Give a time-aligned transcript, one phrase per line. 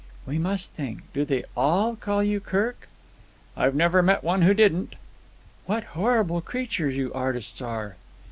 [0.25, 1.03] "We must think.
[1.13, 2.87] Do they all call you Kirk?"
[3.55, 4.95] "I've never met one who didn't."
[5.67, 7.97] "What horrible creatures you artists are!"